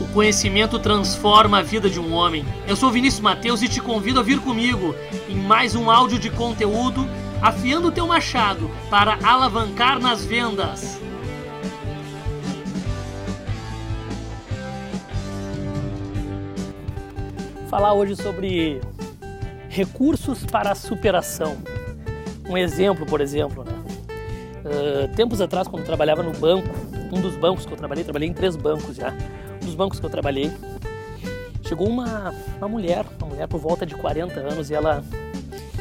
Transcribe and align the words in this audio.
O 0.00 0.08
conhecimento 0.14 0.78
transforma 0.78 1.58
a 1.58 1.62
vida 1.62 1.90
de 1.90 2.00
um 2.00 2.14
homem. 2.14 2.44
Eu 2.66 2.74
sou 2.74 2.90
Vinícius 2.90 3.20
Mateus 3.20 3.60
e 3.62 3.68
te 3.68 3.80
convido 3.80 4.18
a 4.18 4.22
vir 4.22 4.40
comigo 4.40 4.94
em 5.28 5.36
mais 5.36 5.74
um 5.74 5.90
áudio 5.90 6.18
de 6.18 6.30
conteúdo 6.30 7.06
afiando 7.42 7.88
o 7.88 7.92
teu 7.92 8.06
machado 8.06 8.70
para 8.88 9.18
alavancar 9.22 9.98
nas 9.98 10.24
vendas. 10.24 10.98
Falar 17.68 17.92
hoje 17.92 18.16
sobre 18.16 18.80
recursos 19.68 20.44
para 20.44 20.72
a 20.72 20.74
superação. 20.74 21.56
Um 22.48 22.58
exemplo, 22.58 23.06
por 23.06 23.20
exemplo, 23.20 23.64
né? 23.64 23.72
Uh, 24.64 25.14
tempos 25.14 25.40
atrás, 25.40 25.68
quando 25.68 25.84
trabalhava 25.84 26.22
no 26.22 26.32
banco, 26.32 26.68
um 27.12 27.20
dos 27.20 27.36
bancos 27.36 27.64
que 27.64 27.72
eu 27.72 27.76
trabalhei, 27.76 28.02
trabalhei 28.02 28.28
em 28.28 28.32
três 28.32 28.56
bancos 28.56 28.96
já, 28.96 29.14
dos 29.60 29.74
bancos 29.74 30.00
que 30.00 30.06
eu 30.06 30.10
trabalhei, 30.10 30.50
chegou 31.66 31.88
uma, 31.88 32.34
uma 32.58 32.68
mulher, 32.68 33.04
uma 33.18 33.28
mulher 33.28 33.48
por 33.48 33.60
volta 33.60 33.86
de 33.86 33.94
40 33.94 34.40
anos 34.40 34.70
e 34.70 34.74
ela 34.74 35.04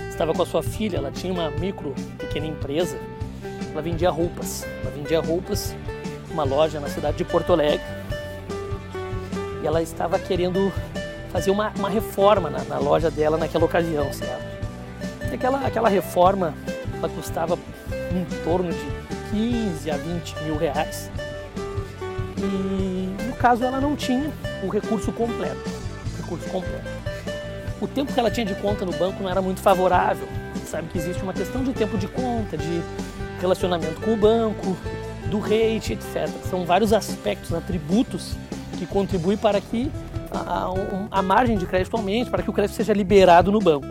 estava 0.10 0.34
com 0.34 0.44
a 0.44 0.46
sua 0.46 0.62
filha, 0.62 0.98
ela 0.98 1.12
tinha 1.12 1.32
uma 1.32 1.50
micro, 1.50 1.94
pequena 2.18 2.46
empresa, 2.46 2.98
ela 3.72 3.82
vendia 3.82 4.10
roupas, 4.10 4.66
ela 4.82 4.92
vendia 4.92 5.20
roupas 5.20 5.76
uma 6.32 6.44
loja 6.44 6.80
na 6.80 6.88
cidade 6.90 7.18
de 7.18 7.26
Porto 7.26 7.54
Alegre. 7.54 7.86
E 9.64 9.68
ela 9.68 9.82
estava 9.82 10.18
querendo 10.20 10.72
fazer 11.32 11.52
uma, 11.52 11.72
uma 11.78 11.90
reforma 11.90 12.50
na, 12.50 12.64
na, 12.64 12.80
loja 12.80 13.10
dela 13.10 13.38
naquela 13.38 13.66
ocasião, 13.66 14.12
certo? 14.14 14.44
E 15.32 15.36
aquela, 15.36 15.66
aquela 15.66 15.90
reforma, 15.90 16.54
ela 16.98 17.10
custava 17.10 17.58
em 18.12 18.26
torno 18.44 18.72
de 18.72 19.10
15 19.32 19.92
a 19.92 19.98
20 19.98 20.44
mil 20.44 20.58
reais. 20.58 21.12
E 22.38 22.89
caso 23.40 23.64
ela 23.64 23.80
não 23.80 23.96
tinha 23.96 24.30
o 24.62 24.68
recurso 24.68 25.12
completo. 25.14 25.58
O 26.14 26.22
recurso 26.22 26.50
completo. 26.50 26.86
O 27.82 27.88
tempo 27.88 28.14
que 28.14 28.20
ela 28.20 28.30
tinha 28.30 28.46
de 28.46 28.54
conta 28.56 28.86
no 28.86 28.92
banco 28.92 29.24
não 29.24 29.30
era 29.30 29.42
muito 29.42 29.62
favorável. 29.62 30.28
Sabe 30.66 30.90
que 30.90 30.98
existe 30.98 31.24
uma 31.24 31.34
questão 31.34 31.64
de 31.64 31.74
tempo 31.74 31.98
de 31.98 32.08
conta, 32.08 32.58
de 32.58 32.82
relacionamento 33.40 34.02
com 34.02 34.14
o 34.14 34.18
banco, 34.18 34.78
do 35.32 35.40
rate, 35.40 35.94
etc. 35.94 36.28
São 36.50 36.66
vários 36.66 36.92
aspectos, 36.92 37.54
atributos 37.54 38.36
que 38.78 38.86
contribuem 38.86 39.38
para 39.38 39.60
que 39.62 39.90
a, 40.32 40.70
a, 41.10 41.22
margem 41.22 41.58
de 41.58 41.66
crédito 41.66 41.96
aumente, 41.96 42.30
para 42.30 42.44
que 42.44 42.50
o 42.50 42.54
crédito 42.54 42.76
seja 42.76 42.94
liberado 42.94 43.52
no 43.52 43.60
banco. 43.60 43.88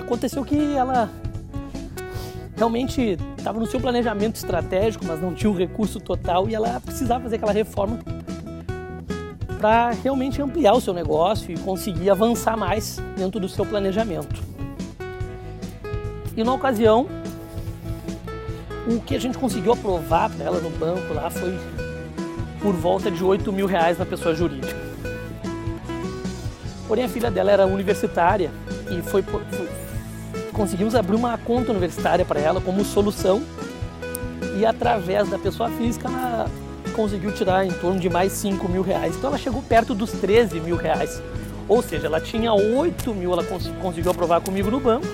Aconteceu 0.00 0.44
que 0.44 0.76
ela 0.76 1.10
realmente 2.56 3.18
estava 3.36 3.58
no 3.58 3.66
seu 3.66 3.80
planejamento 3.80 4.36
estratégico, 4.36 5.04
mas 5.06 5.20
não 5.20 5.34
tinha 5.34 5.50
o 5.50 5.56
recurso 5.56 5.98
total 5.98 6.48
e 6.48 6.54
ela 6.54 6.80
precisava 6.80 7.24
fazer 7.24 7.36
aquela 7.36 7.52
reforma 7.52 7.98
para 9.58 9.90
realmente 9.90 10.40
ampliar 10.40 10.72
o 10.74 10.80
seu 10.80 10.94
negócio 10.94 11.52
e 11.52 11.58
conseguir 11.58 12.10
avançar 12.10 12.56
mais 12.56 12.98
dentro 13.16 13.40
do 13.40 13.48
seu 13.48 13.66
planejamento. 13.66 14.42
E 16.36 16.44
na 16.44 16.52
ocasião, 16.52 17.06
o 18.86 19.00
que 19.00 19.16
a 19.16 19.20
gente 19.20 19.36
conseguiu 19.36 19.72
aprovar 19.72 20.30
para 20.30 20.44
ela 20.44 20.60
no 20.60 20.70
banco 20.70 21.12
lá 21.12 21.28
foi 21.28 21.58
por 22.60 22.74
volta 22.74 23.10
de 23.10 23.22
8 23.22 23.52
mil 23.52 23.66
reais 23.66 23.98
na 23.98 24.06
pessoa 24.06 24.34
jurídica. 24.34 24.76
Porém, 26.86 27.04
a 27.04 27.08
filha 27.08 27.30
dela 27.30 27.50
era 27.50 27.66
universitária 27.66 28.50
e 28.90 29.02
foi, 29.02 29.22
foi 29.22 29.68
conseguimos 30.52 30.94
abrir 30.94 31.14
uma 31.14 31.38
conta 31.38 31.70
universitária 31.70 32.24
para 32.24 32.40
ela 32.40 32.60
como 32.60 32.84
solução 32.84 33.42
e 34.58 34.66
através 34.66 35.28
da 35.28 35.38
pessoa 35.38 35.70
física 35.70 36.08
ela 36.08 36.50
conseguiu 36.98 37.30
tirar 37.30 37.64
em 37.64 37.70
torno 37.70 38.00
de 38.00 38.10
mais 38.10 38.32
5 38.32 38.68
mil 38.68 38.82
reais. 38.82 39.14
Então 39.14 39.30
ela 39.30 39.38
chegou 39.38 39.62
perto 39.62 39.94
dos 39.94 40.10
13 40.10 40.58
mil 40.58 40.74
reais. 40.74 41.22
Ou 41.68 41.80
seja, 41.80 42.08
ela 42.08 42.20
tinha 42.20 42.52
8 42.52 43.14
mil, 43.14 43.32
ela 43.32 43.44
cons 43.44 43.70
conseguiu 43.80 44.10
aprovar 44.10 44.40
comigo 44.40 44.68
no 44.68 44.80
banco 44.80 45.06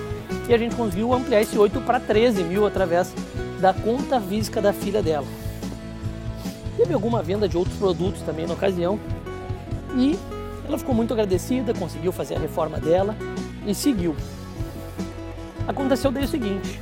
e 0.49 0.53
a 0.53 0.57
gente 0.57 0.75
conseguiu 0.75 1.13
ampliar 1.13 1.41
esse 1.41 1.55
8 1.55 1.79
para 1.81 1.99
13 1.99 2.43
mil 2.43 2.65
através 2.65 3.13
da 3.61 3.71
conta 3.71 4.19
física 4.19 4.59
da 4.59 4.73
filha 4.73 5.03
dela. 5.03 5.27
Teve 6.75 6.91
alguma 6.91 7.21
venda 7.21 7.47
de 7.47 7.55
outros 7.55 7.77
produtos 7.77 8.23
também 8.23 8.47
na 8.47 8.55
ocasião 8.55 8.99
e 9.95 10.17
ela 10.67 10.79
ficou 10.79 10.95
muito 10.95 11.13
agradecida, 11.13 11.71
conseguiu 11.71 12.11
fazer 12.11 12.33
a 12.33 12.39
reforma 12.39 12.79
dela 12.79 13.15
e 13.63 13.75
seguiu. 13.75 14.15
Aconteceu 15.67 16.09
daí 16.09 16.23
o 16.23 16.27
seguinte: 16.27 16.81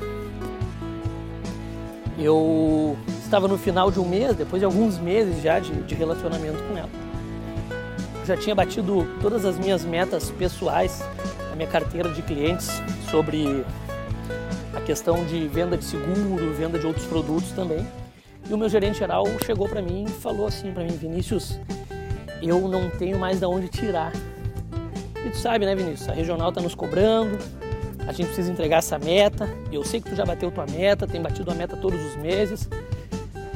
eu 2.17 2.95
estava 3.33 3.47
no 3.47 3.57
final 3.57 3.89
de 3.89 3.99
um 3.99 4.07
mês, 4.07 4.35
depois 4.35 4.59
de 4.59 4.65
alguns 4.65 4.99
meses 4.99 5.41
já 5.41 5.57
de, 5.57 5.71
de 5.71 5.95
relacionamento 5.95 6.61
com 6.65 6.77
ela. 6.77 6.89
Já 8.27 8.37
tinha 8.37 8.53
batido 8.53 9.07
todas 9.23 9.43
as 9.43 9.57
minhas 9.57 9.83
metas 9.83 10.29
pessoais, 10.29 11.03
a 11.51 11.55
minha 11.55 11.67
carteira 11.67 12.09
de 12.09 12.21
clientes 12.21 12.69
sobre 13.09 13.65
a 14.71 14.81
questão 14.81 15.25
de 15.25 15.47
venda 15.47 15.75
de 15.75 15.83
seguro, 15.83 16.53
venda 16.53 16.77
de 16.77 16.85
outros 16.85 17.07
produtos 17.07 17.49
também. 17.53 17.83
E 18.47 18.53
o 18.53 18.57
meu 18.57 18.69
gerente 18.69 18.99
geral 18.99 19.25
chegou 19.43 19.67
para 19.67 19.81
mim 19.81 20.05
e 20.07 20.11
falou 20.11 20.45
assim 20.45 20.71
para 20.71 20.83
mim, 20.83 20.95
Vinícius, 20.95 21.59
eu 22.39 22.67
não 22.67 22.87
tenho 22.91 23.17
mais 23.17 23.39
de 23.39 23.47
onde 23.47 23.67
tirar. 23.67 24.13
E 25.25 25.29
tu 25.31 25.37
sabe, 25.37 25.65
né, 25.65 25.73
Vinícius? 25.73 26.07
A 26.07 26.13
regional 26.13 26.49
está 26.49 26.61
nos 26.61 26.75
cobrando, 26.75 27.35
a 28.07 28.11
gente 28.11 28.27
precisa 28.27 28.51
entregar 28.51 28.77
essa 28.77 28.99
meta. 28.99 29.49
Eu 29.71 29.83
sei 29.83 29.99
que 29.99 30.11
tu 30.11 30.15
já 30.15 30.23
bateu 30.23 30.51
tua 30.51 30.67
meta, 30.67 31.07
tem 31.07 31.19
batido 31.19 31.49
a 31.49 31.55
meta 31.55 31.75
todos 31.75 31.99
os 31.99 32.15
meses, 32.17 32.69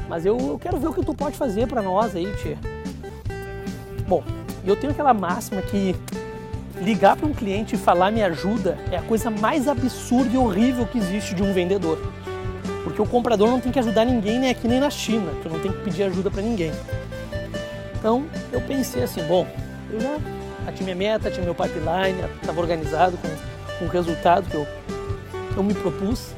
mas 0.08 0.24
eu, 0.24 0.38
eu 0.38 0.58
quero 0.58 0.78
ver 0.78 0.88
o 0.88 0.92
que 0.92 1.04
tu 1.04 1.14
pode 1.14 1.36
fazer 1.36 1.66
para 1.66 1.82
nós 1.82 2.16
aí, 2.16 2.34
tia. 2.36 2.58
Bom, 4.06 4.22
eu 4.64 4.74
tenho 4.74 4.92
aquela 4.92 5.12
máxima 5.12 5.60
que 5.62 5.94
ligar 6.80 7.16
para 7.16 7.26
um 7.26 7.32
cliente 7.32 7.74
e 7.74 7.78
falar 7.78 8.10
me 8.10 8.22
ajuda 8.22 8.78
é 8.90 8.96
a 8.96 9.02
coisa 9.02 9.30
mais 9.30 9.68
absurda 9.68 10.34
e 10.34 10.38
horrível 10.38 10.86
que 10.86 10.98
existe 10.98 11.34
de 11.34 11.42
um 11.42 11.52
vendedor. 11.52 11.98
Porque 12.84 13.02
o 13.02 13.06
comprador 13.06 13.48
não 13.48 13.60
tem 13.60 13.70
que 13.70 13.78
ajudar 13.78 14.04
ninguém 14.04 14.38
nem 14.38 14.50
aqui 14.50 14.66
nem 14.66 14.80
na 14.80 14.88
China, 14.88 15.30
tu 15.42 15.48
não 15.48 15.58
tem 15.60 15.70
que 15.70 15.82
pedir 15.82 16.04
ajuda 16.04 16.30
para 16.30 16.40
ninguém. 16.40 16.72
Então 17.98 18.24
eu 18.50 18.60
pensei 18.60 19.02
assim, 19.02 19.22
bom, 19.24 19.46
eu 19.92 20.00
já 20.00 20.72
tinha 20.72 20.94
minha 20.94 20.96
meta, 20.96 21.30
tinha 21.30 21.44
meu 21.44 21.54
pipeline, 21.54 22.18
estava 22.40 22.60
organizado 22.60 23.18
com 23.18 23.28
com 23.78 23.84
o 23.84 23.88
resultado 23.88 24.48
que 24.50 24.56
eu, 24.56 24.66
eu 25.56 25.62
me 25.62 25.74
propus. 25.74 26.32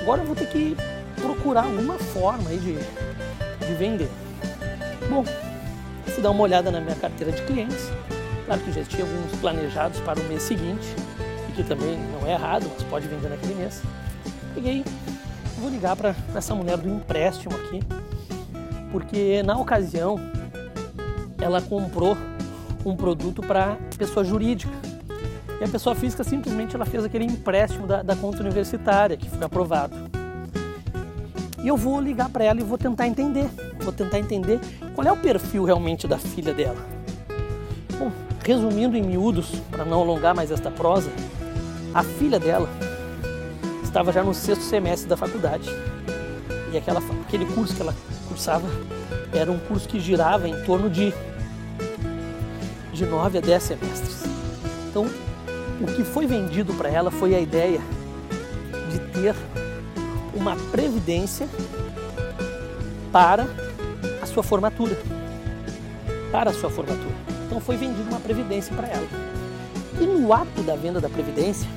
Agora 0.00 0.22
eu 0.22 0.26
vou 0.26 0.34
ter 0.34 0.46
que 0.46 0.76
procurar 1.20 1.64
alguma 1.64 1.98
forma 1.98 2.50
aí 2.50 2.58
de, 2.58 2.74
de 3.66 3.74
vender. 3.74 4.08
Bom, 5.08 5.24
se 6.06 6.20
dar 6.20 6.30
uma 6.30 6.42
olhada 6.42 6.70
na 6.70 6.80
minha 6.80 6.96
carteira 6.96 7.32
de 7.32 7.42
clientes, 7.42 7.90
claro 8.46 8.60
que 8.62 8.72
já 8.72 8.84
tinha 8.84 9.04
alguns 9.04 9.38
planejados 9.40 10.00
para 10.00 10.20
o 10.20 10.24
mês 10.24 10.42
seguinte, 10.42 10.86
e 11.48 11.52
que 11.52 11.64
também 11.64 11.98
não 12.12 12.26
é 12.26 12.32
errado, 12.32 12.70
mas 12.72 12.82
pode 12.84 13.08
vender 13.08 13.28
naquele 13.28 13.54
mês. 13.54 13.82
Peguei, 14.54 14.84
vou 15.58 15.70
ligar 15.70 15.96
para 15.96 16.14
essa 16.34 16.54
mulher 16.54 16.76
do 16.76 16.88
empréstimo 16.88 17.54
aqui, 17.54 17.80
porque 18.90 19.42
na 19.42 19.56
ocasião 19.56 20.18
ela 21.40 21.60
comprou 21.60 22.16
um 22.84 22.96
produto 22.96 23.42
para 23.42 23.76
pessoa 23.96 24.24
jurídica 24.24 24.72
e 25.60 25.64
a 25.64 25.68
pessoa 25.68 25.94
física 25.94 26.24
simplesmente 26.24 26.74
ela 26.74 26.86
fez 26.86 27.04
aquele 27.04 27.24
empréstimo 27.24 27.86
da, 27.86 28.02
da 28.02 28.16
conta 28.16 28.40
universitária 28.40 29.16
que 29.16 29.28
foi 29.28 29.44
aprovado. 29.44 30.09
E 31.62 31.68
eu 31.68 31.76
vou 31.76 32.00
ligar 32.00 32.28
para 32.30 32.44
ela 32.44 32.60
e 32.60 32.64
vou 32.64 32.78
tentar 32.78 33.06
entender, 33.06 33.48
vou 33.80 33.92
tentar 33.92 34.18
entender 34.18 34.58
qual 34.94 35.06
é 35.06 35.12
o 35.12 35.16
perfil 35.16 35.64
realmente 35.64 36.08
da 36.08 36.18
filha 36.18 36.54
dela. 36.54 36.78
Bom, 37.98 38.10
resumindo 38.42 38.96
em 38.96 39.02
miúdos, 39.02 39.50
para 39.70 39.84
não 39.84 40.00
alongar 40.00 40.34
mais 40.34 40.50
esta 40.50 40.70
prosa, 40.70 41.10
a 41.92 42.02
filha 42.02 42.38
dela 42.38 42.68
estava 43.82 44.12
já 44.12 44.22
no 44.22 44.32
sexto 44.32 44.62
semestre 44.62 45.08
da 45.08 45.16
faculdade. 45.16 45.68
E 46.72 46.78
aquela, 46.78 47.00
aquele 47.26 47.44
curso 47.44 47.74
que 47.74 47.82
ela 47.82 47.94
cursava 48.28 48.66
era 49.32 49.50
um 49.50 49.58
curso 49.58 49.88
que 49.88 50.00
girava 50.00 50.48
em 50.48 50.64
torno 50.64 50.88
de, 50.88 51.12
de 52.92 53.04
9 53.04 53.38
a 53.38 53.40
10 53.40 53.62
semestres. 53.62 54.22
Então, 54.88 55.06
o 55.80 55.86
que 55.86 56.04
foi 56.04 56.26
vendido 56.26 56.72
para 56.74 56.88
ela 56.88 57.10
foi 57.10 57.34
a 57.34 57.40
ideia 57.40 57.80
de 58.90 58.98
ter 59.12 59.34
uma 60.34 60.56
previdência 60.70 61.48
para 63.12 63.46
a 64.22 64.26
sua 64.26 64.42
formatura. 64.42 64.96
Para 66.30 66.50
a 66.50 66.52
sua 66.52 66.70
formatura. 66.70 67.14
Então 67.46 67.60
foi 67.60 67.76
vendida 67.76 68.08
uma 68.08 68.20
previdência 68.20 68.74
para 68.74 68.88
ela. 68.88 69.06
E 70.00 70.06
no 70.06 70.32
ato 70.32 70.62
da 70.62 70.76
venda 70.76 71.00
da 71.00 71.08
previdência, 71.08 71.68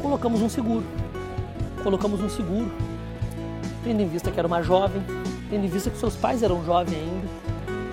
colocamos 0.00 0.40
um 0.40 0.48
seguro. 0.48 0.84
Colocamos 1.82 2.20
um 2.20 2.28
seguro, 2.28 2.70
tendo 3.84 4.02
em 4.02 4.08
vista 4.08 4.30
que 4.30 4.38
era 4.38 4.46
uma 4.46 4.62
jovem, 4.62 5.02
tendo 5.48 5.64
em 5.64 5.68
vista 5.68 5.90
que 5.90 5.96
seus 5.96 6.14
pais 6.14 6.42
eram 6.42 6.64
jovens 6.64 6.94
ainda, 6.94 7.28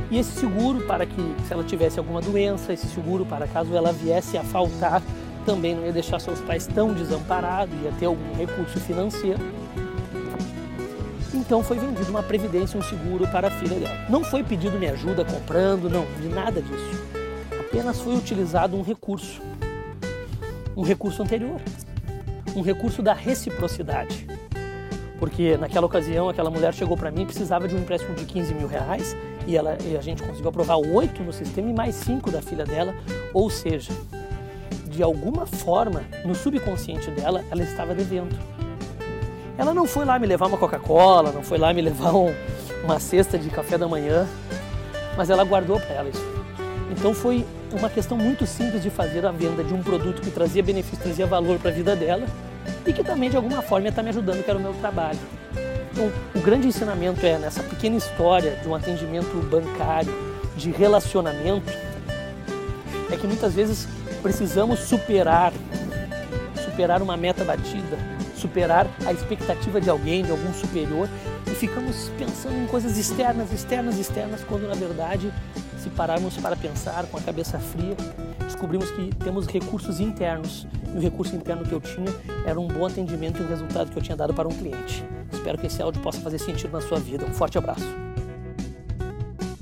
e 0.10 0.18
esse 0.18 0.32
seguro 0.32 0.86
para 0.86 1.06
que, 1.06 1.36
se 1.46 1.54
ela 1.54 1.64
tivesse 1.64 2.00
alguma 2.00 2.22
doença, 2.22 2.72
esse 2.72 2.88
seguro 2.88 3.26
para 3.26 3.48
caso 3.48 3.74
ela 3.76 3.92
viesse 3.92 4.38
a 4.38 4.44
faltar, 4.44 5.02
também 5.48 5.74
não 5.74 5.86
ia 5.86 5.94
deixar 5.94 6.20
seus 6.20 6.42
pais 6.42 6.68
tão 6.68 6.94
desamparados, 6.94 7.74
ia 7.82 7.92
ter 7.94 8.06
algum 8.06 8.36
recurso 8.36 8.82
financeiro. 8.82 9.40
Então 11.34 11.64
foi 11.64 11.80
vendido 11.80 12.10
uma 12.10 12.22
previdência, 12.22 12.78
um 12.78 12.84
seguro 12.84 13.26
para 13.30 13.48
a 13.48 13.52
filha 13.52 13.80
dela. 13.80 13.96
Não 14.10 14.26
foi 14.26 14.44
pedido 14.44 14.78
me 14.78 14.90
ajuda 14.90 15.24
comprando, 15.24 15.90
não, 15.90 16.06
de 16.20 16.28
nada 16.28 16.62
disso. 16.62 17.02
Apenas 17.58 18.02
foi 18.02 18.18
utilizado 18.18 18.76
um 18.76 18.82
recurso, 18.82 19.42
um 20.76 20.82
recurso 20.82 21.24
anterior, 21.24 21.62
um 22.54 22.62
recurso 22.62 23.02
da 23.02 23.14
reciprocidade. 23.14 24.28
Porque 25.18 25.56
naquela 25.56 25.86
ocasião 25.86 26.28
aquela 26.28 26.52
mulher 26.52 26.74
chegou 26.74 26.98
para 26.98 27.10
mim 27.10 27.22
e 27.22 27.26
precisava 27.26 27.70
de 27.70 27.76
um 27.76 27.80
empréstimo 27.80 28.14
de 28.16 28.26
15 28.26 28.54
mil 28.54 28.68
reais 28.68 29.16
e, 29.48 29.56
ela, 29.56 29.78
e 29.82 29.96
a 29.96 30.02
gente 30.02 30.22
conseguiu 30.22 30.50
aprovar 30.50 30.76
oito 30.78 31.24
no 31.24 31.32
sistema 31.32 31.70
e 31.70 31.74
mais 31.74 31.96
cinco 31.96 32.30
da 32.30 32.42
filha 32.42 32.66
dela, 32.66 32.94
ou 33.34 33.50
seja, 33.50 33.94
de 34.98 35.04
alguma 35.04 35.46
forma, 35.46 36.04
no 36.26 36.34
subconsciente 36.34 37.12
dela, 37.12 37.46
ela 37.52 37.62
estava 37.62 37.94
devendo. 37.94 38.36
Ela 39.56 39.72
não 39.72 39.86
foi 39.86 40.06
lá 40.06 40.18
me 40.18 40.26
levar 40.26 40.48
uma 40.48 40.58
Coca-Cola, 40.58 41.32
não 41.32 41.44
foi 41.44 41.60
lá 41.60 41.72
me 41.72 41.84
levar 41.84 42.16
um, 42.16 42.34
uma 42.84 43.00
cesta 43.00 43.38
de 43.38 43.48
café 43.52 43.78
da 43.78 43.88
manhã, 43.88 44.28
mas 45.16 45.30
ela 45.30 45.44
guardou 45.44 45.80
para 45.80 45.94
ela 45.94 46.10
isso. 46.10 46.26
Então 46.90 47.14
foi 47.14 47.46
uma 47.72 47.92
questão 47.92 48.18
muito 48.18 48.48
simples 48.48 48.82
de 48.82 48.90
fazer 48.90 49.24
a 49.24 49.32
venda 49.32 49.64
de 49.64 49.72
um 49.72 49.84
produto 49.84 50.20
que 50.20 50.32
trazia 50.32 50.64
benefício, 50.64 50.98
trazia 50.98 51.28
valor 51.28 51.60
para 51.60 51.70
a 51.70 51.74
vida 51.74 51.96
dela 51.96 52.26
e 52.84 52.92
que 52.92 53.04
também 53.04 53.30
de 53.30 53.38
alguma 53.38 53.62
forma 53.62 53.90
está 53.90 54.02
me 54.02 54.10
ajudando, 54.10 54.44
que 54.44 54.50
era 54.50 54.58
o 54.58 54.62
meu 54.62 54.74
trabalho. 54.74 55.20
Então, 55.92 56.12
o 56.34 56.40
grande 56.40 56.68
ensinamento 56.68 57.24
é 57.24 57.38
nessa 57.38 57.62
pequena 57.62 57.98
história 57.98 58.56
de 58.64 58.68
um 58.68 58.74
atendimento 58.74 59.48
bancário, 59.48 60.12
de 60.56 60.72
relacionamento, 60.72 61.72
é 63.12 63.16
que 63.16 63.28
muitas 63.28 63.54
vezes 63.54 63.88
precisamos 64.28 64.82
superar, 64.82 65.54
superar 66.66 67.02
uma 67.02 67.16
meta 67.16 67.46
batida, 67.46 67.98
superar 68.36 68.86
a 69.06 69.14
expectativa 69.14 69.80
de 69.80 69.90
alguém, 69.90 70.22
de 70.22 70.32
algum 70.32 70.54
superior, 70.54 71.08
e 71.50 71.52
ficamos 71.52 72.12
pensando 72.18 72.62
em 72.62 72.68
coisas 72.68 72.98
externas, 72.98 73.54
externas, 73.54 73.98
externas, 73.98 74.44
quando 74.44 74.68
na 74.68 74.76
verdade, 74.76 75.32
se 75.82 75.90
pararmos 75.92 76.36
para 76.36 76.58
pensar 76.58 77.06
com 77.06 77.18
a 77.18 77.22
cabeça 77.22 77.58
fria, 77.58 77.96
descobrimos 78.44 78.92
que 78.92 79.16
temos 79.16 79.48
recursos 79.48 80.02
internos. 80.02 80.68
E 80.94 80.98
o 80.98 81.02
recurso 81.02 81.34
interno 81.34 81.64
que 81.64 81.72
eu 81.72 81.80
tinha 81.80 82.14
era 82.46 82.60
um 82.60 82.68
bom 82.68 82.86
atendimento 82.86 83.42
e 83.42 83.46
o 83.46 83.48
resultado 83.48 83.90
que 83.92 83.98
eu 83.98 84.04
tinha 84.04 84.18
dado 84.18 84.34
para 84.34 84.48
um 84.48 84.52
cliente. 84.52 85.06
Espero 85.32 85.58
que 85.58 85.68
esse 85.68 85.82
áudio 85.82 86.02
possa 86.02 86.20
fazer 86.20 86.38
sentido 86.38 86.74
na 86.74 86.82
sua 86.82 87.00
vida. 87.00 87.26
Um 87.26 87.34
forte 87.34 87.58
abraço. 87.58 88.07